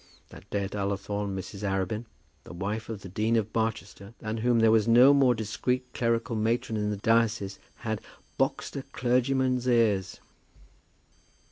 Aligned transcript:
That 0.29 0.49
day 0.49 0.63
at 0.63 0.71
Ullathorne 0.73 1.35
Mrs. 1.35 1.61
Arabin, 1.61 2.05
the 2.43 2.55
wife 2.55 2.89
of 2.89 3.01
the 3.03 3.07
Dean 3.07 3.35
of 3.35 3.53
Barchester, 3.53 4.15
than 4.17 4.37
whom 4.37 4.57
there 4.57 4.71
was 4.71 4.87
no 4.87 5.13
more 5.13 5.35
discreet 5.35 5.93
clerical 5.93 6.35
matron 6.35 6.75
in 6.75 6.89
the 6.89 6.97
diocese, 6.97 7.59
had 7.85 8.01
boxed 8.35 8.75
a 8.75 8.81
clergyman's 8.81 9.67
ears! 9.67 10.19